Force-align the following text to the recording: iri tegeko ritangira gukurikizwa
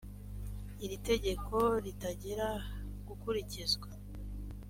iri 0.85 0.97
tegeko 1.09 1.55
ritangira 1.85 2.47
gukurikizwa 3.07 3.89